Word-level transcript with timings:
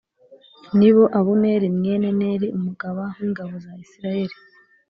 ni 0.77 0.89
bo 0.95 1.03
Abuneri 1.19 1.67
mwene 1.77 2.07
Neri 2.19 2.47
umugaba 2.57 3.03
w’ingabo 3.17 3.53
za 3.63 3.71
Isirayeli 3.83 4.35